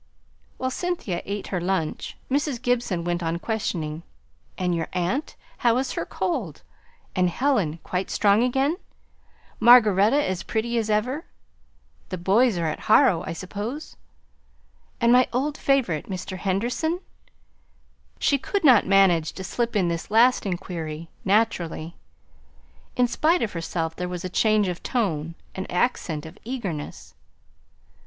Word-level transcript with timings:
While 0.57 0.71
Cynthia 0.71 1.21
ate 1.25 1.49
her 1.49 1.61
lunch, 1.61 2.17
Mrs. 2.27 2.59
Gibson 2.59 3.03
went 3.03 3.21
on 3.21 3.37
questioning. 3.37 4.01
"And 4.57 4.73
your 4.73 4.87
aunt, 4.93 5.35
how 5.59 5.77
is 5.77 5.91
her 5.91 6.07
cold? 6.07 6.63
And 7.15 7.29
Helen, 7.29 7.77
quite 7.83 8.09
strong 8.09 8.41
again? 8.41 8.77
Margaretta 9.59 10.17
as 10.19 10.41
pretty 10.41 10.75
as 10.79 10.89
ever? 10.89 11.25
The 12.09 12.17
boys 12.17 12.57
are 12.57 12.65
at 12.65 12.79
Harrow, 12.89 13.23
I 13.27 13.33
suppose? 13.33 13.95
And 14.99 15.11
my 15.11 15.27
old 15.31 15.55
favourite, 15.55 16.07
Mr. 16.09 16.35
Henderson?" 16.39 17.01
She 18.17 18.39
could 18.39 18.63
not 18.63 18.87
manage 18.87 19.33
to 19.33 19.43
slip 19.43 19.75
in 19.75 19.87
this 19.87 20.09
last 20.09 20.47
inquiry 20.47 21.09
naturally; 21.23 21.95
in 22.95 23.07
spite 23.07 23.43
of 23.43 23.53
herself 23.53 23.95
there 23.95 24.09
was 24.09 24.25
a 24.25 24.29
change 24.29 24.67
of 24.67 24.81
tone, 24.81 25.35
an 25.53 25.67
accent 25.69 26.25
of 26.25 26.39
eagerness. 26.43 27.13